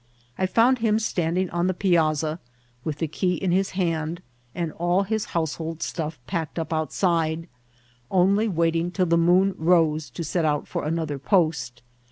[0.35, 2.39] I found him standing on the piazza,
[2.83, 4.23] with the key in his hand,
[4.55, 7.47] and all his househc4d stuff packed up outside,
[8.09, 11.83] only waiting till the moon rose to set out for another post.